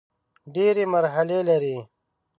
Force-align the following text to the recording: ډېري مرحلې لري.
ډېري 0.53 0.85
مرحلې 0.93 1.39
لري. 1.49 1.77